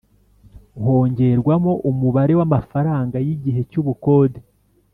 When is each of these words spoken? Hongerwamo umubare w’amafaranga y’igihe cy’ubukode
Hongerwamo 0.83 1.73
umubare 1.89 2.33
w’amafaranga 2.39 3.17
y’igihe 3.25 3.61
cy’ubukode 3.71 4.39